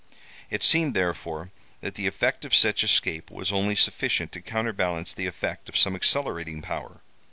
It 0.49 0.63
seemed, 0.63 0.95
therefore, 0.95 1.51
that 1.81 1.93
the 1.93 2.07
effect 2.07 2.43
of 2.43 2.55
such 2.55 2.83
escape 2.83 3.29
was 3.29 3.51
only 3.51 3.75
sufficient 3.75 4.31
to 4.31 4.41
counterbalance 4.41 5.13
the 5.13 5.27
effect 5.27 5.69
of 5.69 5.77
some 5.77 5.93
accelerating 5.95 6.63
power. 6.63 7.01